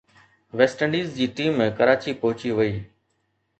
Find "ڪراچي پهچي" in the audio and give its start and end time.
1.77-2.49